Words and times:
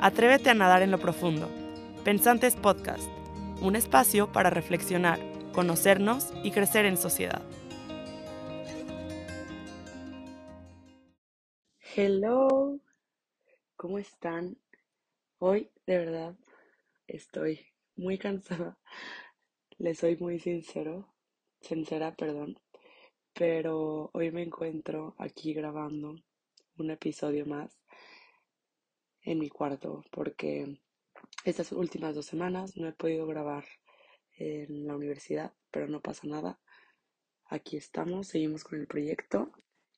Atrévete 0.00 0.48
a 0.48 0.54
nadar 0.54 0.82
en 0.82 0.92
lo 0.92 1.00
profundo. 1.00 1.48
Pensantes 2.04 2.54
Podcast, 2.54 3.08
un 3.60 3.74
espacio 3.74 4.30
para 4.30 4.48
reflexionar, 4.48 5.18
conocernos 5.52 6.32
y 6.44 6.52
crecer 6.52 6.84
en 6.84 6.96
sociedad. 6.96 7.42
Hello, 11.96 12.78
¿cómo 13.74 13.98
están? 13.98 14.56
Hoy 15.38 15.68
de 15.84 15.98
verdad 15.98 16.36
estoy 17.08 17.66
muy 17.96 18.18
cansada. 18.18 18.78
Les 19.78 19.98
soy 19.98 20.16
muy 20.16 20.38
sincero, 20.38 21.12
sincera, 21.60 22.14
perdón, 22.14 22.60
pero 23.32 24.10
hoy 24.12 24.30
me 24.30 24.44
encuentro 24.44 25.16
aquí 25.18 25.54
grabando 25.54 26.14
un 26.76 26.90
episodio 26.92 27.46
más 27.46 27.80
en 29.22 29.38
mi 29.38 29.48
cuarto 29.48 30.04
porque 30.10 30.78
estas 31.44 31.72
últimas 31.72 32.14
dos 32.14 32.26
semanas 32.26 32.76
no 32.76 32.88
he 32.88 32.92
podido 32.92 33.26
grabar 33.26 33.64
en 34.36 34.86
la 34.86 34.96
universidad, 34.96 35.52
pero 35.70 35.88
no 35.88 36.00
pasa 36.00 36.26
nada. 36.26 36.58
Aquí 37.46 37.76
estamos, 37.76 38.28
seguimos 38.28 38.64
con 38.64 38.78
el 38.78 38.86
proyecto. 38.86 39.52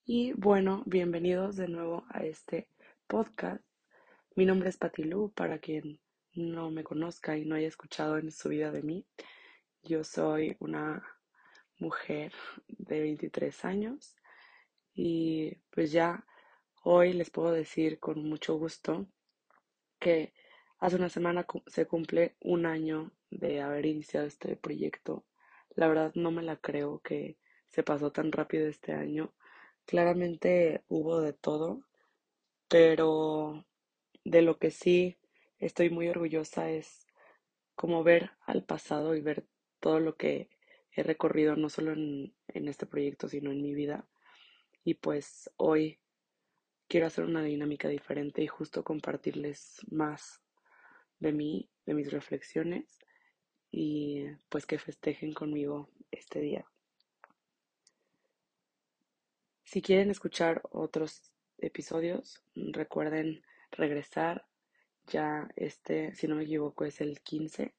Y 0.05 0.33
bueno, 0.33 0.83
bienvenidos 0.87 1.56
de 1.56 1.69
nuevo 1.69 2.05
a 2.09 2.25
este 2.25 2.69
podcast. 3.06 3.64
Mi 4.34 4.47
nombre 4.47 4.69
es 4.69 4.77
Patilu, 4.77 5.33
para 5.33 5.59
quien 5.59 6.00
no 6.34 6.70
me 6.70 6.84
conozca 6.84 7.37
y 7.37 7.45
no 7.45 7.56
haya 7.56 7.69
escuchado 7.69 8.19
en 8.19 8.30
su 8.30 8.48
vida 8.48 8.70
de 8.70 8.83
mí. 8.83 9.05
Yo 9.83 10.05
soy 10.05 10.56
una 10.61 11.02
mujer 11.78 12.33
de 12.69 13.00
23 13.00 13.64
años 13.64 14.16
y 14.95 15.56
pues 15.70 15.92
ya 15.92 16.25
hoy 16.83 17.12
les 17.12 17.30
puedo 17.30 17.52
decir 17.52 17.98
con 17.98 18.25
mucho 18.29 18.57
gusto 18.57 19.07
que 19.98 20.33
hace 20.78 20.97
una 20.97 21.09
semana 21.09 21.47
se 21.67 21.86
cumple 21.86 22.36
un 22.41 22.67
año 22.67 23.12
de 23.31 23.61
haber 23.61 23.86
iniciado 23.86 24.27
este 24.27 24.56
proyecto. 24.56 25.25
La 25.77 25.89
verdad 25.89 26.12
no 26.14 26.31
me 26.31 26.42
la 26.42 26.56
creo 26.56 27.01
que 27.01 27.36
se 27.69 27.83
pasó 27.83 28.12
tan 28.12 28.33
rápido 28.33 28.67
este 28.67 28.92
año. 28.92 29.33
Claramente 29.86 30.83
hubo 30.89 31.20
de 31.20 31.33
todo, 31.33 31.83
pero 32.69 33.64
de 34.25 34.42
lo 34.42 34.58
que 34.58 34.70
sí 34.70 35.19
estoy 35.58 35.91
muy 35.91 36.08
orgullosa 36.08 36.70
es 36.70 37.06
como 37.75 38.03
ver 38.05 38.33
al 38.47 38.64
pasado 38.64 39.14
y 39.14 39.20
ver 39.20 39.47
todo 39.81 40.01
lo 40.01 40.17
que 40.17 40.51
he 40.92 41.03
recorrido, 41.03 41.56
no 41.56 41.69
solo 41.69 41.92
en, 41.92 42.34
en 42.48 42.69
este 42.69 42.86
proyecto, 42.86 43.28
sino 43.28 43.53
en 43.53 43.62
mi 43.62 43.75
vida. 43.75 44.06
Y 44.84 44.95
pues 44.95 45.51
hoy 45.56 46.00
quiero 46.91 47.06
hacer 47.06 47.24
una 47.24 47.44
dinámica 47.44 47.88
diferente 47.88 48.42
y 48.42 48.48
justo 48.48 48.83
compartirles 48.83 49.80
más 49.92 50.42
de 51.20 51.30
mí, 51.33 51.70
de 51.86 51.94
mis 51.94 52.10
reflexiones 52.10 52.98
y 53.70 54.24
pues 54.48 54.66
que 54.66 54.77
festejen 54.77 55.33
conmigo 55.33 55.88
este 56.11 56.41
día. 56.41 56.66
Si 59.62 59.83
quieren 59.83 60.11
escuchar 60.11 60.62
otros 60.72 61.30
episodios, 61.58 62.42
recuerden 62.56 63.44
regresar. 63.70 64.44
Ya 65.06 65.48
este, 65.55 66.12
si 66.16 66.27
no 66.27 66.34
me 66.34 66.42
equivoco, 66.42 66.84
es 66.84 67.00
el 67.00 67.20
15. 67.20 67.72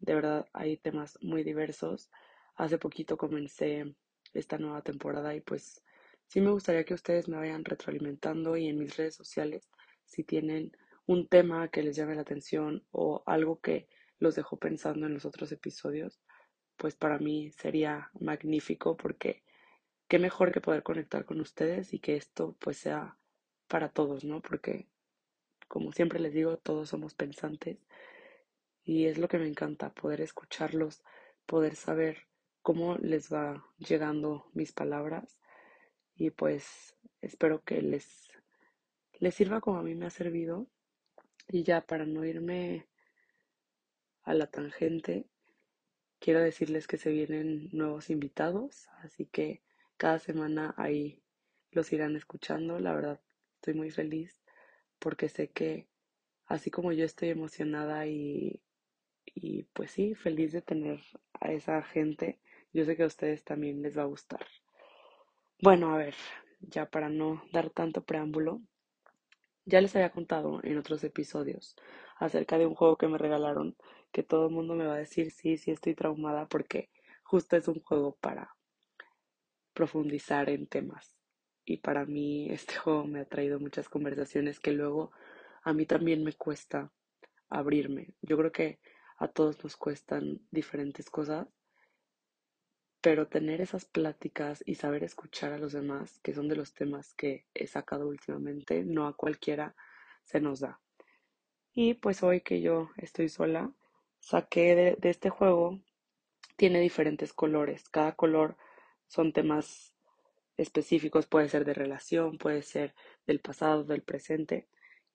De 0.00 0.14
verdad 0.14 0.46
hay 0.52 0.76
temas 0.76 1.18
muy 1.22 1.44
diversos. 1.44 2.10
Hace 2.56 2.76
poquito 2.76 3.16
comencé 3.16 3.94
esta 4.34 4.58
nueva 4.58 4.82
temporada 4.82 5.34
y 5.34 5.40
pues 5.40 5.83
Sí 6.26 6.40
me 6.40 6.50
gustaría 6.50 6.84
que 6.84 6.94
ustedes 6.94 7.28
me 7.28 7.36
vayan 7.36 7.64
retroalimentando 7.64 8.56
y 8.56 8.68
en 8.68 8.78
mis 8.78 8.96
redes 8.96 9.14
sociales, 9.14 9.70
si 10.04 10.24
tienen 10.24 10.72
un 11.06 11.28
tema 11.28 11.68
que 11.68 11.82
les 11.82 11.96
llame 11.96 12.14
la 12.14 12.22
atención 12.22 12.84
o 12.90 13.22
algo 13.26 13.60
que 13.60 13.88
los 14.18 14.34
dejó 14.34 14.56
pensando 14.58 15.06
en 15.06 15.14
los 15.14 15.24
otros 15.24 15.52
episodios, 15.52 16.20
pues 16.76 16.96
para 16.96 17.18
mí 17.18 17.50
sería 17.52 18.10
magnífico 18.18 18.96
porque 18.96 19.44
qué 20.08 20.18
mejor 20.18 20.52
que 20.52 20.60
poder 20.60 20.82
conectar 20.82 21.24
con 21.24 21.40
ustedes 21.40 21.92
y 21.94 21.98
que 21.98 22.16
esto 22.16 22.56
pues 22.58 22.78
sea 22.78 23.16
para 23.68 23.90
todos, 23.90 24.24
¿no? 24.24 24.40
Porque 24.40 24.88
como 25.68 25.92
siempre 25.92 26.20
les 26.20 26.32
digo, 26.32 26.56
todos 26.58 26.88
somos 26.88 27.14
pensantes 27.14 27.78
y 28.82 29.06
es 29.06 29.18
lo 29.18 29.28
que 29.28 29.38
me 29.38 29.48
encanta, 29.48 29.92
poder 29.92 30.20
escucharlos, 30.20 31.02
poder 31.46 31.74
saber 31.74 32.26
cómo 32.62 32.96
les 32.96 33.32
va 33.32 33.64
llegando 33.78 34.50
mis 34.52 34.72
palabras 34.72 35.38
y 36.16 36.30
pues 36.30 36.96
espero 37.20 37.62
que 37.62 37.82
les, 37.82 38.30
les 39.18 39.34
sirva 39.34 39.60
como 39.60 39.78
a 39.78 39.82
mí 39.82 39.94
me 39.94 40.06
ha 40.06 40.10
servido. 40.10 40.66
Y 41.48 41.62
ya 41.62 41.82
para 41.82 42.06
no 42.06 42.24
irme 42.24 42.86
a 44.22 44.32
la 44.34 44.46
tangente, 44.46 45.26
quiero 46.18 46.40
decirles 46.40 46.86
que 46.86 46.96
se 46.96 47.10
vienen 47.10 47.68
nuevos 47.72 48.08
invitados, 48.08 48.88
así 49.02 49.26
que 49.26 49.62
cada 49.98 50.18
semana 50.18 50.74
ahí 50.78 51.22
los 51.70 51.92
irán 51.92 52.16
escuchando. 52.16 52.78
La 52.78 52.94
verdad, 52.94 53.20
estoy 53.56 53.74
muy 53.74 53.90
feliz 53.90 54.42
porque 54.98 55.28
sé 55.28 55.50
que 55.50 55.86
así 56.46 56.70
como 56.70 56.92
yo 56.92 57.04
estoy 57.04 57.28
emocionada 57.30 58.06
y, 58.06 58.62
y 59.26 59.64
pues 59.64 59.90
sí, 59.90 60.14
feliz 60.14 60.52
de 60.52 60.62
tener 60.62 61.00
a 61.40 61.52
esa 61.52 61.82
gente, 61.82 62.38
yo 62.72 62.84
sé 62.84 62.96
que 62.96 63.02
a 63.02 63.06
ustedes 63.06 63.44
también 63.44 63.82
les 63.82 63.98
va 63.98 64.02
a 64.02 64.06
gustar. 64.06 64.46
Bueno, 65.60 65.92
a 65.92 65.96
ver, 65.96 66.14
ya 66.60 66.86
para 66.88 67.08
no 67.08 67.42
dar 67.52 67.68
tanto 67.70 68.04
preámbulo, 68.04 68.60
ya 69.66 69.80
les 69.82 69.94
había 69.94 70.10
contado 70.10 70.60
en 70.62 70.78
otros 70.78 71.04
episodios 71.04 71.76
acerca 72.16 72.56
de 72.56 72.66
un 72.66 72.74
juego 72.74 72.96
que 72.96 73.08
me 73.08 73.18
regalaron, 73.18 73.76
que 74.12 74.22
todo 74.22 74.46
el 74.46 74.52
mundo 74.54 74.74
me 74.74 74.86
va 74.86 74.94
a 74.94 74.98
decir, 74.98 75.30
sí, 75.30 75.56
sí 75.58 75.70
estoy 75.70 75.94
traumada 75.94 76.46
porque 76.48 76.90
justo 77.24 77.56
es 77.56 77.68
un 77.68 77.80
juego 77.82 78.16
para 78.20 78.54
profundizar 79.74 80.48
en 80.50 80.66
temas. 80.66 81.16
Y 81.64 81.78
para 81.78 82.04
mí 82.04 82.50
este 82.50 82.76
juego 82.76 83.06
me 83.06 83.20
ha 83.20 83.24
traído 83.24 83.58
muchas 83.60 83.88
conversaciones 83.88 84.60
que 84.60 84.72
luego 84.72 85.12
a 85.62 85.72
mí 85.72 85.86
también 85.86 86.22
me 86.24 86.32
cuesta 86.34 86.92
abrirme. 87.48 88.14
Yo 88.22 88.36
creo 88.36 88.52
que 88.52 88.80
a 89.18 89.28
todos 89.28 89.62
nos 89.64 89.76
cuestan 89.76 90.40
diferentes 90.50 91.10
cosas 91.10 91.48
pero 93.04 93.28
tener 93.28 93.60
esas 93.60 93.84
pláticas 93.84 94.62
y 94.64 94.76
saber 94.76 95.04
escuchar 95.04 95.52
a 95.52 95.58
los 95.58 95.74
demás, 95.74 96.18
que 96.22 96.32
son 96.32 96.48
de 96.48 96.56
los 96.56 96.72
temas 96.72 97.12
que 97.12 97.44
he 97.52 97.66
sacado 97.66 98.08
últimamente, 98.08 98.82
no 98.82 99.06
a 99.06 99.14
cualquiera 99.14 99.76
se 100.24 100.40
nos 100.40 100.60
da. 100.60 100.80
Y 101.74 101.92
pues 101.92 102.22
hoy 102.22 102.40
que 102.40 102.62
yo 102.62 102.88
estoy 102.96 103.28
sola, 103.28 103.70
saqué 104.20 104.74
de, 104.74 104.96
de 104.98 105.10
este 105.10 105.28
juego, 105.28 105.82
tiene 106.56 106.80
diferentes 106.80 107.34
colores, 107.34 107.90
cada 107.90 108.12
color 108.12 108.56
son 109.06 109.34
temas 109.34 109.94
específicos, 110.56 111.26
puede 111.26 111.50
ser 111.50 111.66
de 111.66 111.74
relación, 111.74 112.38
puede 112.38 112.62
ser 112.62 112.94
del 113.26 113.38
pasado, 113.38 113.84
del 113.84 114.00
presente. 114.00 114.66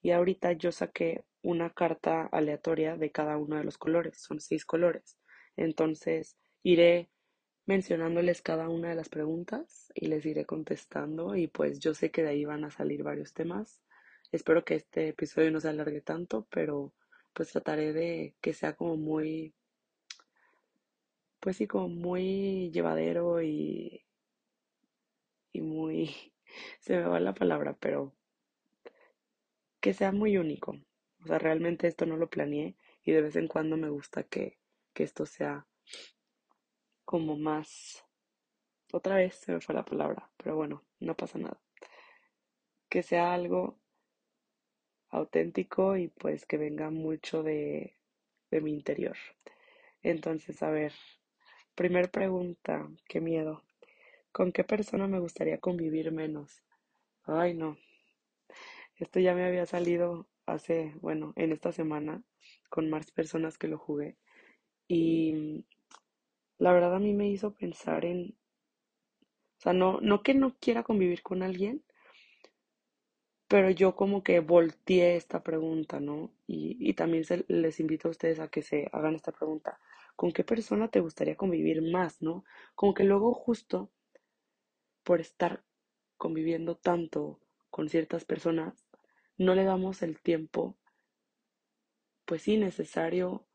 Y 0.03 0.11
ahorita 0.11 0.51
yo 0.51 0.71
saqué 0.71 1.25
una 1.41 1.71
carta 1.71 2.29
aleatoria 2.31 2.97
de 2.97 3.11
cada 3.11 3.37
uno 3.37 3.55
de 3.55 3.63
los 3.63 3.79
colores, 3.79 4.21
son 4.21 4.39
seis 4.39 4.63
colores. 4.63 5.17
Entonces 5.55 6.37
iré 6.61 7.09
mencionándoles 7.69 8.41
cada 8.41 8.67
una 8.67 8.89
de 8.89 8.95
las 8.95 9.09
preguntas 9.09 9.91
y 9.93 10.07
les 10.07 10.25
iré 10.25 10.43
contestando 10.43 11.35
y 11.35 11.47
pues 11.47 11.77
yo 11.77 11.93
sé 11.93 12.09
que 12.09 12.23
de 12.23 12.29
ahí 12.29 12.43
van 12.43 12.63
a 12.63 12.71
salir 12.71 13.03
varios 13.03 13.31
temas. 13.35 13.83
Espero 14.31 14.65
que 14.65 14.73
este 14.73 15.09
episodio 15.09 15.51
no 15.51 15.59
se 15.59 15.69
alargue 15.69 16.01
tanto, 16.01 16.47
pero 16.49 16.95
pues 17.31 17.51
trataré 17.51 17.93
de 17.93 18.33
que 18.41 18.53
sea 18.53 18.75
como 18.75 18.97
muy, 18.97 19.53
pues 21.39 21.57
sí, 21.57 21.67
como 21.67 21.89
muy 21.89 22.71
llevadero 22.71 23.39
y, 23.43 24.03
y 25.53 25.61
muy, 25.61 26.09
se 26.79 26.97
me 26.97 27.03
va 27.03 27.19
la 27.19 27.35
palabra, 27.35 27.77
pero 27.79 28.15
que 29.79 29.93
sea 29.93 30.11
muy 30.11 30.37
único. 30.37 30.75
O 31.23 31.27
sea, 31.27 31.37
realmente 31.37 31.87
esto 31.87 32.07
no 32.07 32.17
lo 32.17 32.31
planeé 32.31 32.75
y 33.03 33.11
de 33.11 33.21
vez 33.21 33.35
en 33.35 33.47
cuando 33.47 33.77
me 33.77 33.89
gusta 33.89 34.23
que, 34.23 34.57
que 34.93 35.03
esto 35.03 35.27
sea 35.27 35.67
como 37.09 37.35
más... 37.35 38.05
Otra 38.93 39.15
vez 39.15 39.33
se 39.33 39.51
me 39.51 39.61
fue 39.61 39.73
la 39.73 39.83
palabra, 39.83 40.29
pero 40.37 40.55
bueno, 40.55 40.83
no 40.99 41.15
pasa 41.15 41.39
nada. 41.39 41.59
Que 42.87 43.01
sea 43.01 43.33
algo 43.33 43.79
auténtico 45.09 45.97
y 45.97 46.09
pues 46.09 46.45
que 46.45 46.57
venga 46.57 46.91
mucho 46.91 47.41
de, 47.41 47.95
de 48.51 48.61
mi 48.61 48.71
interior. 48.71 49.17
Entonces, 50.03 50.61
a 50.61 50.69
ver, 50.69 50.93
primer 51.73 52.11
pregunta, 52.11 52.87
qué 53.07 53.19
miedo. 53.21 53.63
¿Con 54.31 54.51
qué 54.51 54.63
persona 54.63 55.07
me 55.07 55.19
gustaría 55.19 55.57
convivir 55.57 56.11
menos? 56.11 56.61
Ay, 57.23 57.55
no. 57.55 57.75
Esto 58.97 59.19
ya 59.19 59.33
me 59.33 59.45
había 59.45 59.65
salido 59.65 60.27
hace, 60.45 60.93
bueno, 61.01 61.33
en 61.37 61.53
esta 61.53 61.71
semana 61.71 62.21
con 62.69 62.87
más 62.87 63.09
personas 63.09 63.57
que 63.57 63.67
lo 63.67 63.79
jugué. 63.79 64.15
Y 64.87 65.65
la 66.59 66.71
verdad 66.73 66.93
a 66.95 66.99
mí 66.99 67.13
me 67.13 67.27
hizo 67.27 67.55
pensar 67.55 68.05
en, 68.05 68.37
o 69.59 69.61
sea, 69.61 69.73
no, 69.73 70.01
no 70.01 70.23
que 70.23 70.33
no 70.33 70.55
quiera 70.59 70.81
convivir 70.81 71.21
con 71.21 71.43
alguien, 71.43 71.83
pero 73.49 73.69
yo 73.69 73.95
como 73.97 74.23
que 74.23 74.39
volteé 74.39 75.15
esta 75.17 75.43
pregunta, 75.43 75.99
¿no? 75.99 76.31
Y, 76.47 76.77
y 76.79 76.93
también 76.93 77.25
se, 77.25 77.43
les 77.49 77.79
invito 77.81 78.07
a 78.07 78.11
ustedes 78.11 78.39
a 78.39 78.47
que 78.47 78.61
se 78.61 78.87
hagan 78.93 79.15
esta 79.15 79.31
pregunta. 79.33 79.79
¿Con 80.15 80.31
qué 80.31 80.43
persona 80.43 80.89
te 80.89 80.99
gustaría 81.01 81.35
convivir 81.35 81.81
más, 81.81 82.21
no? 82.21 82.43
Como 82.75 82.93
que 82.93 83.03
luego 83.03 83.33
justo 83.33 83.89
por 85.03 85.19
estar 85.19 85.61
conviviendo 86.17 86.77
tanto 86.77 87.41
con 87.69 87.89
ciertas 87.89 88.23
personas, 88.23 88.87
no 89.37 89.53
le 89.55 89.65
damos 89.65 90.01
el 90.03 90.21
tiempo, 90.21 90.77
pues 92.25 92.43
sí, 92.43 92.55
necesario 92.55 93.45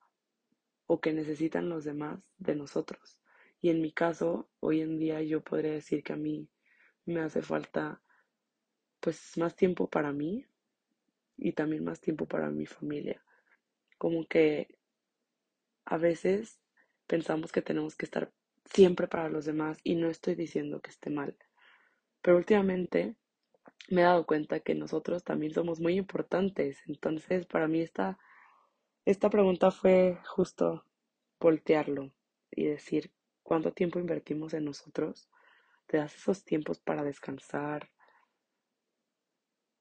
o 0.86 1.00
que 1.00 1.12
necesitan 1.12 1.68
los 1.68 1.84
demás 1.84 2.20
de 2.38 2.54
nosotros. 2.54 3.18
Y 3.60 3.70
en 3.70 3.80
mi 3.80 3.92
caso, 3.92 4.50
hoy 4.60 4.80
en 4.80 4.98
día 4.98 5.22
yo 5.22 5.42
podría 5.42 5.72
decir 5.72 6.02
que 6.02 6.12
a 6.12 6.16
mí 6.16 6.48
me 7.06 7.20
hace 7.20 7.42
falta 7.42 8.02
pues 9.00 9.36
más 9.36 9.54
tiempo 9.54 9.88
para 9.88 10.12
mí 10.12 10.46
y 11.36 11.52
también 11.52 11.84
más 11.84 12.00
tiempo 12.00 12.26
para 12.26 12.50
mi 12.50 12.66
familia. 12.66 13.22
Como 13.98 14.26
que 14.26 14.78
a 15.84 15.98
veces 15.98 16.60
pensamos 17.06 17.52
que 17.52 17.62
tenemos 17.62 17.96
que 17.96 18.06
estar 18.06 18.32
siempre 18.64 19.08
para 19.08 19.28
los 19.28 19.44
demás 19.44 19.78
y 19.84 19.94
no 19.94 20.08
estoy 20.08 20.34
diciendo 20.34 20.80
que 20.80 20.90
esté 20.90 21.10
mal. 21.10 21.36
Pero 22.22 22.38
últimamente 22.38 23.16
me 23.90 24.00
he 24.00 24.04
dado 24.04 24.26
cuenta 24.26 24.60
que 24.60 24.74
nosotros 24.74 25.24
también 25.24 25.52
somos 25.52 25.80
muy 25.80 25.96
importantes. 25.96 26.82
Entonces, 26.86 27.46
para 27.46 27.68
mí 27.68 27.80
esta, 27.80 28.18
esta 29.04 29.30
pregunta 29.30 29.70
fue 29.70 30.18
justo 30.26 30.84
voltearlo 31.40 32.12
y 32.50 32.64
decir, 32.64 33.12
¿cuánto 33.42 33.72
tiempo 33.72 33.98
invertimos 33.98 34.54
en 34.54 34.64
nosotros? 34.64 35.28
¿Te 35.86 35.98
das 35.98 36.14
esos 36.14 36.44
tiempos 36.44 36.80
para 36.80 37.04
descansar, 37.04 37.90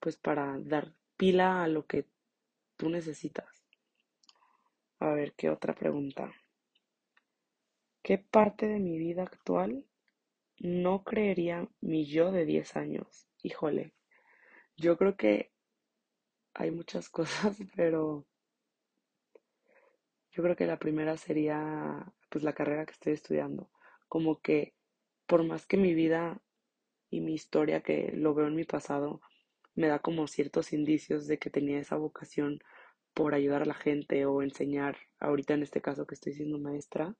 pues 0.04 0.18
para 0.18 0.60
dar 0.60 0.94
pila 1.16 1.64
a 1.64 1.70
lo 1.70 1.86
que 1.86 2.06
tú 2.76 2.90
necesitas. 2.90 3.66
A 5.00 5.12
ver, 5.12 5.34
¿qué 5.34 5.50
otra 5.50 5.74
pregunta? 5.74 6.34
¿Qué 8.02 8.18
parte 8.18 8.68
de 8.68 8.80
mi 8.80 8.98
vida 8.98 9.24
actual 9.24 9.86
no 10.60 11.06
creería 11.06 11.70
mi 11.80 12.06
yo 12.06 12.34
de 12.34 12.44
10 12.44 12.76
años? 12.76 13.30
Híjole, 13.42 13.94
yo 14.76 14.98
creo 14.98 15.16
que 15.16 15.54
hay 16.54 16.72
muchas 16.72 17.08
cosas, 17.18 17.58
pero 17.74 18.26
yo 20.34 20.42
creo 20.42 20.56
que 20.56 20.66
la 20.66 20.80
primera 20.80 21.16
sería 21.18 22.12
pues 22.30 22.44
la 22.44 22.54
carrera 22.54 22.86
que 22.86 22.94
estoy 22.94 23.14
estudiando. 23.14 23.70
Como 24.08 24.42
que 24.42 24.74
por 25.28 25.44
más 25.44 25.66
que 25.66 25.78
mi 25.78 25.94
vida 25.94 26.42
y 27.10 27.22
mi 27.22 27.34
historia 27.34 27.82
que 27.82 28.12
lo 28.16 28.34
veo 28.34 28.48
en 28.48 28.56
mi 28.56 28.66
pasado 28.66 29.22
me 29.76 29.88
da 29.88 30.00
como 30.00 30.28
ciertos 30.28 30.74
indicios 30.74 31.28
de 31.28 31.38
que 31.38 31.50
tenía 31.50 31.80
esa 31.80 31.98
vocación 31.98 32.60
por 33.14 33.36
ayudar 33.36 33.62
a 33.62 33.66
la 33.66 33.74
gente 33.76 34.26
o 34.26 34.42
enseñar, 34.42 34.98
ahorita 35.20 35.54
en 35.54 35.64
este 35.64 35.82
caso 35.82 36.08
que 36.08 36.16
estoy 36.16 36.34
siendo 36.34 36.58
maestra, 36.58 37.16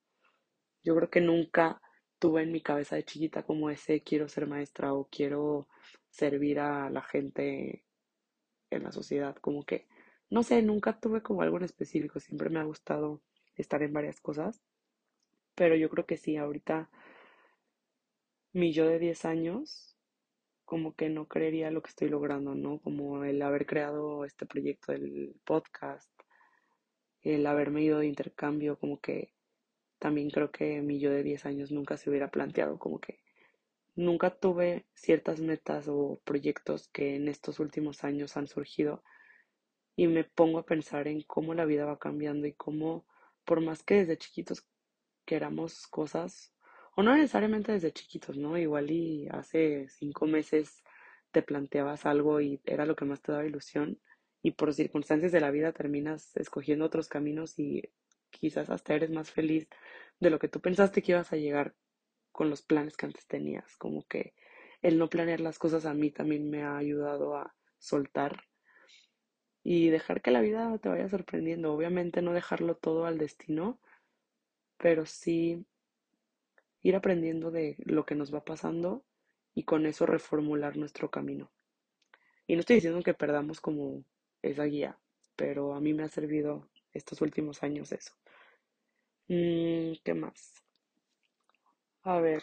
yo 0.82 0.96
creo 0.96 1.08
que 1.08 1.20
nunca 1.20 1.80
tuve 2.18 2.42
en 2.42 2.50
mi 2.52 2.60
cabeza 2.60 2.96
de 2.96 3.04
chiquita 3.04 3.44
como 3.44 3.70
ese 3.70 4.02
quiero 4.02 4.28
ser 4.28 4.48
maestra 4.48 4.92
o 4.92 5.08
quiero 5.08 5.68
servir 6.10 6.58
a 6.58 6.90
la 6.90 7.02
gente 7.02 7.84
en 8.70 8.82
la 8.82 8.92
sociedad, 8.92 9.36
como 9.36 9.64
que, 9.64 9.86
no 10.30 10.42
sé, 10.42 10.62
nunca 10.62 10.98
tuve 10.98 11.22
como 11.22 11.42
algo 11.42 11.58
en 11.58 11.64
específico, 11.64 12.20
siempre 12.20 12.50
me 12.50 12.60
ha 12.60 12.64
gustado 12.64 13.20
estar 13.56 13.82
en 13.82 13.92
varias 13.92 14.20
cosas, 14.20 14.62
pero 15.54 15.76
yo 15.76 15.88
creo 15.90 16.06
que 16.06 16.16
sí, 16.16 16.36
ahorita 16.36 16.90
mi 18.52 18.72
yo 18.72 18.86
de 18.86 18.98
10 18.98 19.24
años 19.24 19.96
como 20.64 20.94
que 20.94 21.08
no 21.08 21.26
creería 21.28 21.70
lo 21.70 21.82
que 21.82 21.90
estoy 21.90 22.08
logrando, 22.08 22.54
¿no? 22.54 22.78
Como 22.78 23.24
el 23.24 23.42
haber 23.42 23.66
creado 23.66 24.24
este 24.24 24.46
proyecto 24.46 24.92
del 24.92 25.34
podcast, 25.44 26.10
el 27.22 27.46
haberme 27.46 27.82
ido 27.82 27.98
de 27.98 28.06
intercambio, 28.06 28.78
como 28.78 29.00
que 29.00 29.32
también 29.98 30.30
creo 30.30 30.50
que 30.50 30.80
mi 30.82 30.98
yo 31.00 31.10
de 31.10 31.22
10 31.22 31.46
años 31.46 31.70
nunca 31.70 31.96
se 31.96 32.10
hubiera 32.10 32.30
planteado, 32.30 32.78
como 32.78 32.98
que 32.98 33.20
nunca 33.94 34.30
tuve 34.30 34.86
ciertas 34.94 35.40
metas 35.40 35.86
o 35.88 36.20
proyectos 36.24 36.88
que 36.88 37.16
en 37.16 37.28
estos 37.28 37.60
últimos 37.60 38.04
años 38.04 38.36
han 38.36 38.46
surgido 38.46 39.02
y 39.96 40.06
me 40.08 40.24
pongo 40.24 40.58
a 40.58 40.66
pensar 40.66 41.08
en 41.08 41.22
cómo 41.22 41.54
la 41.54 41.64
vida 41.64 41.84
va 41.84 41.98
cambiando 41.98 42.46
y 42.46 42.52
cómo, 42.52 43.06
por 43.44 43.60
más 43.60 43.82
que 43.82 43.96
desde 43.96 44.18
chiquitos 44.18 44.66
queramos 45.24 45.86
cosas, 45.86 46.54
o 46.96 47.02
no 47.02 47.14
necesariamente 47.14 47.72
desde 47.72 47.92
chiquitos, 47.92 48.36
¿no? 48.36 48.56
Igual 48.58 48.90
y 48.90 49.28
hace 49.28 49.88
cinco 49.88 50.26
meses 50.26 50.82
te 51.32 51.42
planteabas 51.42 52.06
algo 52.06 52.40
y 52.40 52.60
era 52.64 52.86
lo 52.86 52.94
que 52.96 53.04
más 53.04 53.20
te 53.20 53.32
daba 53.32 53.46
ilusión 53.46 54.00
y 54.42 54.52
por 54.52 54.72
circunstancias 54.74 55.32
de 55.32 55.40
la 55.40 55.50
vida 55.50 55.72
terminas 55.72 56.36
escogiendo 56.36 56.84
otros 56.84 57.08
caminos 57.08 57.58
y 57.58 57.82
quizás 58.30 58.70
hasta 58.70 58.94
eres 58.94 59.10
más 59.10 59.30
feliz 59.30 59.68
de 60.20 60.30
lo 60.30 60.38
que 60.38 60.48
tú 60.48 60.60
pensaste 60.60 61.02
que 61.02 61.12
ibas 61.12 61.32
a 61.32 61.36
llegar 61.36 61.74
con 62.30 62.50
los 62.50 62.62
planes 62.62 62.96
que 62.96 63.06
antes 63.06 63.26
tenías. 63.26 63.76
Como 63.76 64.06
que 64.06 64.34
el 64.82 64.98
no 64.98 65.08
planear 65.08 65.40
las 65.40 65.58
cosas 65.58 65.86
a 65.86 65.94
mí 65.94 66.10
también 66.10 66.50
me 66.50 66.62
ha 66.62 66.76
ayudado 66.76 67.36
a 67.36 67.54
soltar 67.78 68.44
y 69.64 69.88
dejar 69.90 70.22
que 70.22 70.30
la 70.30 70.42
vida 70.42 70.78
te 70.78 70.88
vaya 70.90 71.08
sorprendiendo. 71.08 71.74
Obviamente 71.74 72.22
no 72.22 72.32
dejarlo 72.34 72.76
todo 72.76 73.06
al 73.06 73.18
destino, 73.18 73.80
pero 74.78 75.04
sí 75.06 75.64
ir 76.82 76.94
aprendiendo 76.94 77.50
de 77.50 77.74
lo 77.84 78.06
que 78.06 78.14
nos 78.14 78.32
va 78.32 78.44
pasando 78.44 79.04
y 79.56 79.64
con 79.64 79.86
eso 79.86 80.06
reformular 80.06 80.76
nuestro 80.76 81.10
camino. 81.10 81.50
Y 82.46 82.54
no 82.54 82.60
estoy 82.60 82.76
diciendo 82.76 83.02
que 83.02 83.14
perdamos 83.14 83.60
como 83.60 84.04
esa 84.42 84.64
guía, 84.64 84.98
pero 85.36 85.74
a 85.74 85.80
mí 85.80 85.94
me 85.94 86.04
ha 86.04 86.08
servido 86.08 86.68
estos 86.92 87.20
últimos 87.22 87.62
años 87.62 87.92
eso. 87.92 88.14
Mm, 89.28 89.96
¿Qué 90.02 90.14
más? 90.14 90.64
A 92.04 92.20
ver, 92.20 92.40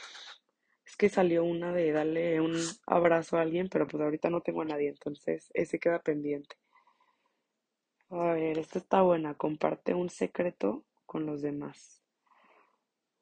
es 0.85 0.97
que 0.97 1.07
salió 1.07 1.45
una 1.45 1.71
de 1.71 1.93
darle 1.93 2.41
un 2.41 2.53
abrazo 2.85 3.37
a 3.37 3.41
alguien, 3.43 3.69
pero 3.69 3.87
pues 3.87 4.03
ahorita 4.03 4.29
no 4.29 4.41
tengo 4.41 4.61
a 4.61 4.65
nadie, 4.65 4.89
entonces 4.89 5.49
ese 5.53 5.79
queda 5.79 6.01
pendiente. 6.01 6.57
A 8.11 8.33
ver, 8.33 8.59
esta 8.59 8.77
está 8.77 9.01
buena, 9.01 9.33
comparte 9.33 9.95
un 9.95 10.11
secreto 10.11 10.85
con 11.07 11.25
los 11.25 11.41
demás. 11.41 12.03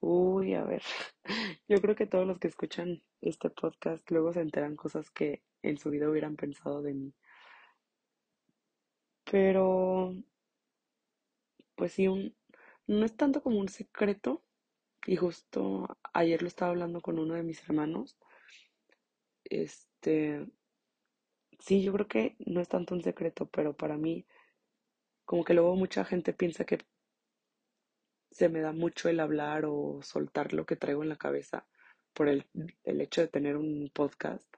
Uy, 0.02 0.56
a 0.56 0.64
ver, 0.66 0.84
yo 1.70 1.80
creo 1.82 1.96
que 1.96 2.06
todos 2.06 2.28
los 2.28 2.38
que 2.40 2.50
escuchan 2.50 3.02
este 3.22 3.50
podcast 3.50 4.10
luego 4.12 4.34
se 4.34 4.42
enteran 4.42 4.76
cosas 4.76 5.10
que 5.10 5.42
en 5.62 5.78
su 5.78 5.90
vida 5.90 6.10
hubieran 6.10 6.36
pensado 6.36 6.82
de 6.82 6.94
mí. 6.94 7.14
Pero, 9.32 10.14
pues 11.76 11.94
sí, 11.94 12.08
un, 12.08 12.36
no 12.88 13.06
es 13.06 13.16
tanto 13.16 13.42
como 13.42 13.60
un 13.60 13.70
secreto. 13.70 14.44
Y 15.08 15.16
justo 15.18 15.88
ayer 16.14 16.42
lo 16.42 16.48
estaba 16.50 16.72
hablando 16.72 17.02
con 17.02 17.20
uno 17.20 17.36
de 17.36 17.44
mis 17.44 17.64
hermanos. 17.64 18.18
Este, 19.50 20.46
sí, 21.60 21.84
yo 21.84 21.94
creo 21.94 22.08
que 22.08 22.36
no 22.40 22.62
es 22.62 22.68
tanto 22.70 22.96
un 22.96 23.04
secreto, 23.04 23.48
pero 23.48 23.76
para 23.76 23.98
mí, 23.98 24.26
como 25.30 25.44
que 25.44 25.54
luego 25.54 25.76
mucha 25.76 26.06
gente 26.06 26.34
piensa 26.34 26.66
que 26.66 26.80
se 28.32 28.50
me 28.50 28.62
da 28.62 28.72
mucho 28.72 29.10
el 29.10 29.20
hablar 29.20 29.64
o 29.66 30.02
soltar 30.02 30.54
lo 30.54 30.66
que 30.66 30.76
traigo 30.76 31.04
en 31.04 31.10
la 31.10 31.18
cabeza 31.18 31.68
por 32.16 32.28
el, 32.30 32.48
hecho 32.84 33.22
de 33.22 33.28
tener 33.28 33.56
un 33.56 33.92
podcast 33.94 34.52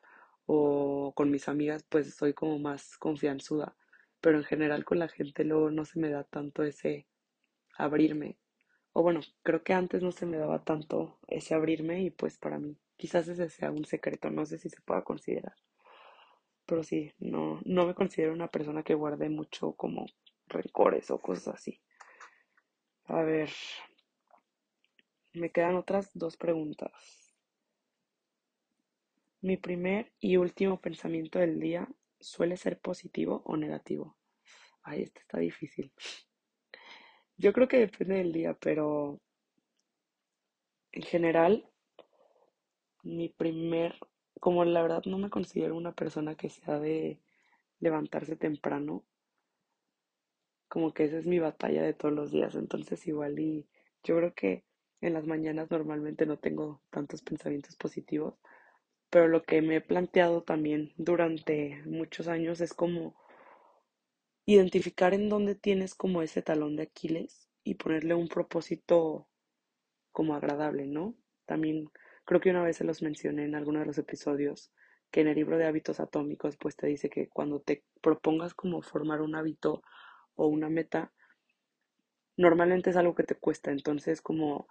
o 0.45 1.11
con 1.13 1.29
mis 1.29 1.49
amigas 1.49 1.83
pues 1.83 2.15
soy 2.15 2.33
como 2.33 2.57
más 2.57 2.97
confianzuda, 2.97 3.75
pero 4.21 4.37
en 4.37 4.45
general 4.45 4.85
con 4.85 4.99
la 4.99 5.09
gente 5.09 5.43
luego 5.43 5.71
no 5.71 5.83
se 5.83 5.99
me 5.99 6.09
da 6.09 6.23
tanto 6.23 6.63
ese 6.63 7.05
abrirme. 7.77 8.37
O 8.93 9.03
bueno, 9.03 9.19
creo 9.43 9.63
que 9.63 9.73
antes 9.73 10.01
no 10.01 10.13
se 10.13 10.25
me 10.25 10.37
daba 10.37 10.63
tanto 10.63 11.19
ese 11.27 11.53
abrirme 11.53 12.01
y 12.01 12.11
pues 12.11 12.37
para 12.37 12.59
mí 12.59 12.77
quizás 12.95 13.27
ese 13.27 13.49
sea 13.49 13.71
un 13.71 13.83
secreto, 13.83 14.29
no 14.31 14.45
sé 14.45 14.57
si 14.57 14.69
se 14.69 14.79
pueda 14.79 15.01
considerar. 15.01 15.55
Pero 16.65 16.81
sí, 16.81 17.11
no, 17.19 17.59
no 17.65 17.85
me 17.85 17.93
considero 17.93 18.31
una 18.31 18.47
persona 18.47 18.83
que 18.83 18.95
guarde 18.95 19.27
mucho 19.27 19.73
como 19.73 20.05
rencores 20.51 21.09
o 21.11 21.19
cosas 21.19 21.55
así. 21.55 21.81
A 23.05 23.21
ver, 23.21 23.49
me 25.33 25.51
quedan 25.51 25.75
otras 25.75 26.09
dos 26.13 26.37
preguntas. 26.37 26.91
Mi 29.41 29.57
primer 29.57 30.11
y 30.19 30.37
último 30.37 30.79
pensamiento 30.79 31.39
del 31.39 31.59
día 31.59 31.87
suele 32.19 32.57
ser 32.57 32.79
positivo 32.79 33.41
o 33.45 33.57
negativo. 33.57 34.17
Ay, 34.83 35.03
este 35.03 35.19
está 35.21 35.39
difícil. 35.39 35.91
Yo 37.37 37.53
creo 37.53 37.67
que 37.67 37.79
depende 37.79 38.15
del 38.15 38.31
día, 38.31 38.53
pero 38.53 39.19
en 40.91 41.03
general, 41.03 41.67
mi 43.03 43.29
primer, 43.29 43.95
como 44.39 44.63
la 44.63 44.81
verdad 44.81 45.03
no 45.05 45.17
me 45.17 45.29
considero 45.29 45.75
una 45.75 45.93
persona 45.93 46.35
que 46.35 46.49
sea 46.49 46.79
de 46.79 47.19
levantarse 47.79 48.35
temprano, 48.35 49.03
como 50.71 50.93
que 50.93 51.03
esa 51.03 51.17
es 51.17 51.27
mi 51.27 51.37
batalla 51.37 51.83
de 51.83 51.93
todos 51.93 52.13
los 52.13 52.31
días, 52.31 52.55
entonces 52.55 53.05
igual 53.05 53.37
y 53.39 53.67
yo 54.05 54.15
creo 54.15 54.33
que 54.33 54.63
en 55.01 55.13
las 55.13 55.27
mañanas 55.27 55.69
normalmente 55.69 56.25
no 56.25 56.39
tengo 56.39 56.81
tantos 56.89 57.21
pensamientos 57.21 57.75
positivos, 57.75 58.35
pero 59.09 59.27
lo 59.27 59.43
que 59.43 59.61
me 59.61 59.75
he 59.75 59.81
planteado 59.81 60.43
también 60.43 60.93
durante 60.95 61.81
muchos 61.85 62.29
años 62.29 62.61
es 62.61 62.73
como 62.73 63.17
identificar 64.45 65.13
en 65.13 65.27
dónde 65.27 65.55
tienes 65.55 65.93
como 65.93 66.21
ese 66.21 66.41
talón 66.41 66.77
de 66.77 66.83
Aquiles 66.83 67.49
y 67.65 67.75
ponerle 67.75 68.13
un 68.13 68.29
propósito 68.29 69.27
como 70.13 70.35
agradable, 70.35 70.87
¿no? 70.87 71.15
También 71.45 71.89
creo 72.23 72.39
que 72.39 72.49
una 72.49 72.63
vez 72.63 72.77
se 72.77 72.85
los 72.85 73.01
mencioné 73.01 73.43
en 73.43 73.55
alguno 73.55 73.81
de 73.81 73.87
los 73.87 73.97
episodios 73.97 74.71
que 75.11 75.19
en 75.19 75.27
el 75.27 75.35
libro 75.35 75.57
de 75.57 75.65
hábitos 75.65 75.99
atómicos 75.99 76.55
pues 76.55 76.77
te 76.77 76.87
dice 76.87 77.09
que 77.09 77.27
cuando 77.27 77.59
te 77.59 77.83
propongas 78.01 78.53
como 78.53 78.81
formar 78.81 79.21
un 79.21 79.35
hábito 79.35 79.81
o 80.35 80.47
una 80.47 80.69
meta, 80.69 81.11
normalmente 82.35 82.89
es 82.89 82.97
algo 82.97 83.15
que 83.15 83.23
te 83.23 83.35
cuesta, 83.35 83.71
entonces 83.71 84.21
como 84.21 84.67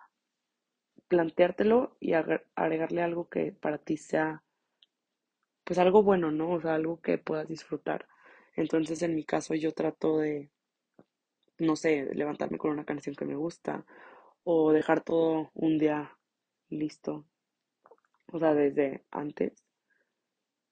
planteártelo 1.08 1.96
y 2.00 2.14
agregarle 2.14 3.02
algo 3.02 3.28
que 3.28 3.52
para 3.52 3.76
ti 3.76 3.98
sea 3.98 4.42
pues 5.64 5.78
algo 5.78 6.02
bueno, 6.02 6.30
¿no? 6.30 6.50
O 6.52 6.60
sea, 6.60 6.74
algo 6.74 7.00
que 7.00 7.16
puedas 7.18 7.48
disfrutar. 7.48 8.06
Entonces 8.56 9.02
en 9.02 9.14
mi 9.14 9.24
caso 9.24 9.54
yo 9.54 9.72
trato 9.72 10.18
de, 10.18 10.50
no 11.58 11.76
sé, 11.76 12.12
levantarme 12.12 12.58
con 12.58 12.72
una 12.72 12.84
canción 12.84 13.14
que 13.14 13.24
me 13.24 13.36
gusta 13.36 13.86
o 14.42 14.72
dejar 14.72 15.02
todo 15.02 15.50
un 15.54 15.78
día 15.78 16.18
listo, 16.70 17.24
o 18.32 18.38
sea, 18.38 18.54
desde 18.54 19.04
antes. 19.10 19.64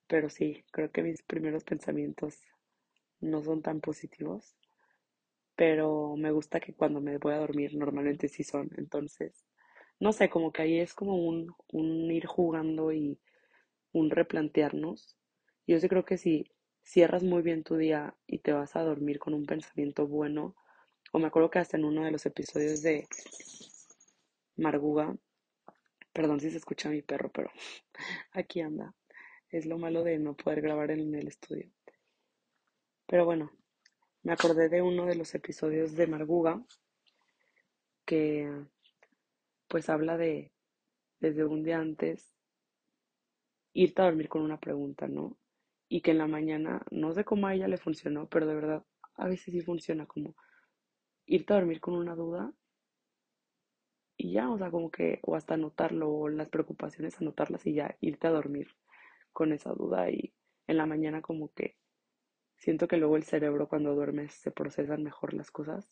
Pero 0.08 0.28
sí, 0.28 0.64
creo 0.72 0.90
que 0.90 1.04
mis 1.04 1.22
primeros 1.22 1.62
pensamientos 1.62 2.42
no 3.20 3.44
son 3.44 3.62
tan 3.62 3.80
positivos, 3.80 4.57
pero 5.58 6.14
me 6.16 6.30
gusta 6.30 6.60
que 6.60 6.72
cuando 6.72 7.00
me 7.00 7.18
voy 7.18 7.34
a 7.34 7.38
dormir 7.38 7.74
normalmente 7.74 8.28
sí 8.28 8.44
son. 8.44 8.70
Entonces, 8.76 9.44
no 9.98 10.12
sé, 10.12 10.30
como 10.30 10.52
que 10.52 10.62
ahí 10.62 10.78
es 10.78 10.94
como 10.94 11.16
un, 11.16 11.52
un 11.72 12.12
ir 12.12 12.26
jugando 12.26 12.92
y 12.92 13.18
un 13.92 14.10
replantearnos. 14.10 15.16
Yo 15.66 15.80
sí 15.80 15.88
creo 15.88 16.04
que 16.04 16.16
si 16.16 16.46
cierras 16.84 17.24
muy 17.24 17.42
bien 17.42 17.64
tu 17.64 17.76
día 17.76 18.14
y 18.28 18.38
te 18.38 18.52
vas 18.52 18.76
a 18.76 18.84
dormir 18.84 19.18
con 19.18 19.34
un 19.34 19.46
pensamiento 19.46 20.06
bueno, 20.06 20.54
o 21.12 21.18
me 21.18 21.26
acuerdo 21.26 21.50
que 21.50 21.58
hasta 21.58 21.76
en 21.76 21.86
uno 21.86 22.04
de 22.04 22.12
los 22.12 22.24
episodios 22.24 22.80
de 22.82 23.08
Marguga, 24.56 25.16
perdón 26.12 26.38
si 26.38 26.50
se 26.50 26.58
escucha 26.58 26.88
mi 26.88 27.02
perro, 27.02 27.32
pero 27.32 27.50
aquí 28.32 28.60
anda. 28.60 28.94
Es 29.50 29.66
lo 29.66 29.76
malo 29.76 30.04
de 30.04 30.20
no 30.20 30.36
poder 30.36 30.60
grabar 30.60 30.92
en 30.92 31.16
el 31.16 31.26
estudio. 31.26 31.68
Pero 33.08 33.24
bueno, 33.24 33.50
me 34.22 34.32
acordé 34.32 34.68
de 34.68 34.82
uno 34.82 35.06
de 35.06 35.14
los 35.14 35.34
episodios 35.34 35.94
de 35.94 36.06
Marguga 36.06 36.62
que 38.04 38.50
pues 39.68 39.88
habla 39.90 40.16
de 40.16 40.52
desde 41.20 41.44
un 41.44 41.62
día 41.62 41.78
antes 41.78 42.32
irte 43.72 44.02
a 44.02 44.06
dormir 44.06 44.28
con 44.28 44.42
una 44.42 44.58
pregunta, 44.58 45.06
¿no? 45.08 45.36
Y 45.88 46.00
que 46.00 46.10
en 46.10 46.18
la 46.18 46.26
mañana, 46.26 46.82
no 46.90 47.12
sé 47.12 47.24
cómo 47.24 47.46
a 47.46 47.54
ella 47.54 47.68
le 47.68 47.78
funcionó, 47.78 48.28
pero 48.28 48.46
de 48.46 48.54
verdad 48.54 48.84
a 49.14 49.26
veces 49.28 49.52
sí 49.52 49.60
funciona 49.60 50.06
como 50.06 50.34
irte 51.26 51.52
a 51.52 51.56
dormir 51.56 51.80
con 51.80 51.94
una 51.94 52.14
duda 52.14 52.52
y 54.16 54.32
ya, 54.32 54.50
o 54.50 54.58
sea, 54.58 54.70
como 54.70 54.90
que, 54.90 55.20
o 55.22 55.36
hasta 55.36 55.54
anotarlo, 55.54 56.10
o 56.10 56.28
las 56.28 56.48
preocupaciones, 56.48 57.20
anotarlas 57.20 57.64
y 57.66 57.74
ya 57.74 57.96
irte 58.00 58.26
a 58.26 58.30
dormir 58.30 58.68
con 59.32 59.52
esa 59.52 59.72
duda 59.72 60.10
y 60.10 60.34
en 60.66 60.76
la 60.76 60.86
mañana 60.86 61.22
como 61.22 61.52
que 61.52 61.76
siento 62.58 62.88
que 62.88 62.96
luego 62.96 63.16
el 63.16 63.24
cerebro 63.24 63.68
cuando 63.68 63.94
duermes 63.94 64.32
se 64.34 64.50
procesan 64.50 65.02
mejor 65.02 65.34
las 65.34 65.50
cosas. 65.50 65.90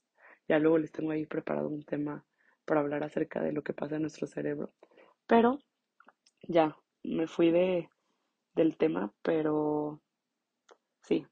Ya 0.49 0.59
luego 0.59 0.79
les 0.79 0.93
tengo 0.93 1.11
ahí 1.11 1.27
preparado 1.27 1.69
un 1.69 1.83
tema 1.83 2.25
para 2.65 2.81
hablar 2.81 3.03
acerca 3.05 3.41
de 3.41 3.53
lo 3.53 3.63
que 3.63 3.73
pasa 3.73 3.97
en 3.97 4.03
nuestro 4.03 4.27
cerebro. 4.27 4.73
Pero 5.27 5.59
ya, 6.43 6.77
me 7.03 7.27
fui 7.27 7.51
de, 7.51 7.89
del 8.55 8.77
tema, 8.77 9.13
pero 9.23 10.01
sí, 11.03 11.27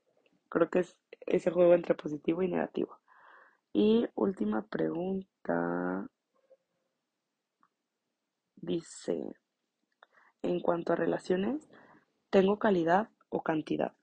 creo 0.48 0.70
que 0.70 0.80
es 0.80 0.96
ese 1.26 1.50
juego 1.50 1.74
entre 1.74 1.94
positivo 1.94 2.42
y 2.42 2.48
negativo. 2.48 2.98
Y 3.72 4.06
última 4.14 4.66
pregunta. 4.66 6.08
Dice, 8.56 9.34
en 10.42 10.60
cuanto 10.60 10.92
a 10.92 10.96
relaciones, 10.96 11.68
¿tengo 12.30 12.58
calidad 12.58 13.10
o 13.28 13.42
cantidad? 13.42 13.94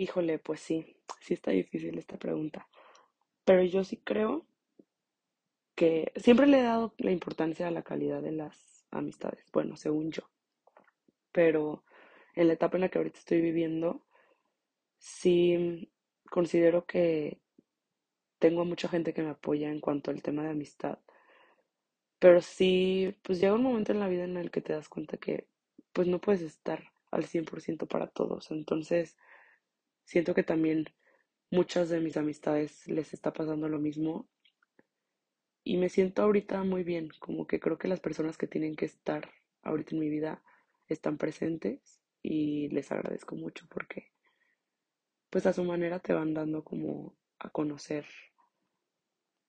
Híjole, 0.00 0.38
pues 0.38 0.60
sí, 0.60 0.96
sí 1.20 1.34
está 1.34 1.50
difícil 1.50 1.98
esta 1.98 2.16
pregunta. 2.18 2.66
Pero 3.44 3.62
yo 3.64 3.84
sí 3.84 3.98
creo 3.98 4.46
que 5.74 6.10
siempre 6.16 6.46
le 6.46 6.60
he 6.60 6.62
dado 6.62 6.94
la 6.96 7.10
importancia 7.10 7.68
a 7.68 7.70
la 7.70 7.82
calidad 7.82 8.22
de 8.22 8.32
las 8.32 8.86
amistades, 8.90 9.44
bueno, 9.52 9.76
según 9.76 10.10
yo. 10.10 10.22
Pero 11.32 11.84
en 12.34 12.46
la 12.48 12.54
etapa 12.54 12.76
en 12.76 12.82
la 12.82 12.88
que 12.88 12.98
ahorita 12.98 13.18
estoy 13.18 13.40
viviendo, 13.40 14.00
sí 14.98 15.90
considero 16.30 16.86
que 16.86 17.40
tengo 18.38 18.64
mucha 18.64 18.88
gente 18.88 19.14
que 19.14 19.22
me 19.22 19.30
apoya 19.30 19.70
en 19.70 19.80
cuanto 19.80 20.10
al 20.10 20.22
tema 20.22 20.42
de 20.44 20.50
amistad. 20.50 20.98
Pero 22.20 22.40
sí, 22.40 23.16
pues 23.22 23.40
llega 23.40 23.54
un 23.54 23.62
momento 23.62 23.92
en 23.92 24.00
la 24.00 24.08
vida 24.08 24.24
en 24.24 24.36
el 24.36 24.50
que 24.50 24.60
te 24.60 24.72
das 24.72 24.88
cuenta 24.88 25.16
que 25.16 25.48
pues 25.92 26.06
no 26.06 26.20
puedes 26.20 26.42
estar 26.42 26.84
al 27.10 27.24
100% 27.24 27.86
para 27.88 28.06
todos. 28.06 28.50
Entonces, 28.50 29.16
siento 30.04 30.34
que 30.34 30.42
también 30.42 30.86
muchas 31.50 31.88
de 31.88 32.00
mis 32.00 32.16
amistades 32.16 32.86
les 32.86 33.12
está 33.12 33.32
pasando 33.32 33.68
lo 33.68 33.78
mismo 33.78 34.28
y 35.62 35.76
me 35.76 35.88
siento 35.88 36.22
ahorita 36.22 36.64
muy 36.64 36.84
bien, 36.84 37.10
como 37.18 37.46
que 37.46 37.60
creo 37.60 37.78
que 37.78 37.88
las 37.88 38.00
personas 38.00 38.38
que 38.38 38.46
tienen 38.46 38.76
que 38.76 38.86
estar 38.86 39.30
ahorita 39.62 39.94
en 39.94 40.00
mi 40.00 40.08
vida 40.08 40.42
están 40.88 41.18
presentes 41.18 42.00
y 42.22 42.68
les 42.68 42.90
agradezco 42.92 43.36
mucho 43.36 43.66
porque 43.68 44.12
pues 45.30 45.46
a 45.46 45.52
su 45.52 45.64
manera 45.64 46.00
te 46.00 46.12
van 46.12 46.34
dando 46.34 46.64
como 46.64 47.14
a 47.38 47.50
conocer 47.50 48.04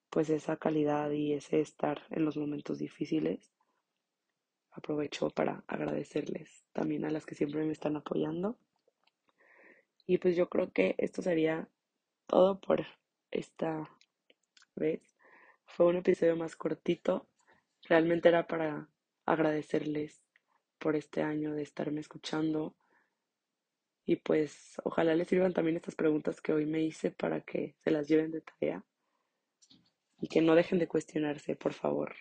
pues 0.10 0.30
esa 0.30 0.58
calidad 0.58 1.10
y 1.12 1.34
ese 1.34 1.62
estar 1.62 2.02
en 2.10 2.26
los 2.26 2.38
momentos 2.38 2.78
difíciles. 2.78 3.54
Aprovecho 4.72 5.30
para 5.30 5.64
agradecerles 5.68 6.66
también 6.74 7.06
a 7.06 7.12
las 7.12 7.26
que 7.26 7.36
siempre 7.36 7.66
me 7.66 7.72
están 7.72 7.96
apoyando. 7.96 8.60
Y 10.12 10.18
pues 10.18 10.36
yo 10.36 10.50
creo 10.50 10.74
que 10.74 10.96
esto 10.98 11.22
sería 11.22 11.70
todo 12.28 12.60
por 12.60 12.86
esta 13.32 13.90
vez. 14.76 15.02
Fue 15.64 15.86
un 15.86 15.96
episodio 15.96 16.36
más 16.36 16.58
cortito. 16.58 17.30
Realmente 17.88 18.28
era 18.28 18.46
para 18.46 18.90
agradecerles 19.26 20.22
por 20.80 20.98
este 20.98 21.22
año 21.22 21.54
de 21.54 21.62
estarme 21.62 22.02
escuchando. 22.02 22.76
Y 24.06 24.18
pues 24.18 24.82
ojalá 24.84 25.16
les 25.16 25.30
sirvan 25.30 25.54
también 25.54 25.78
estas 25.78 25.96
preguntas 25.96 26.42
que 26.42 26.52
hoy 26.52 26.66
me 26.66 26.82
hice 26.82 27.12
para 27.12 27.40
que 27.40 27.78
se 27.82 27.90
las 27.90 28.10
lleven 28.10 28.32
de 28.32 28.42
tarea 28.42 28.84
y 30.20 30.28
que 30.28 30.42
no 30.42 30.56
dejen 30.56 30.78
de 30.78 30.90
cuestionarse, 30.90 31.56
por 31.56 31.72
favor. 31.72 32.14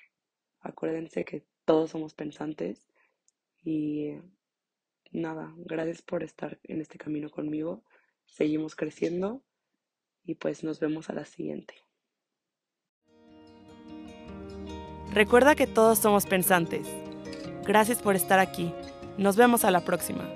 Acuérdense 0.61 1.25
que 1.25 1.45
todos 1.65 1.91
somos 1.91 2.15
pensantes 2.15 2.87
y 3.65 4.13
nada, 5.11 5.52
gracias 5.57 6.02
por 6.02 6.23
estar 6.23 6.59
en 6.64 6.81
este 6.81 6.99
camino 6.99 7.31
conmigo. 7.31 7.83
Seguimos 8.26 8.76
creciendo 8.76 9.43
y 10.25 10.35
pues 10.37 10.64
nos 10.64 10.81
vemos 10.81 11.11
a 11.11 11.14
la 11.14 11.25
siguiente. 11.25 11.75
Recuerda 15.12 15.57
que 15.57 15.67
todos 15.67 15.99
somos 15.99 16.26
pensantes. 16.26 16.87
Gracias 17.67 18.00
por 18.00 18.14
estar 18.14 18.38
aquí. 18.38 18.73
Nos 19.19 19.37
vemos 19.37 19.64
a 19.64 19.71
la 19.71 19.85
próxima. 19.85 20.29